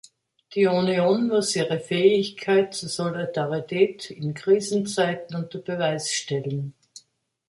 [0.55, 6.73] Die Union muss ihre Fähigkeit zur Solidarität in Krisenzeiten unter Beweis stellen.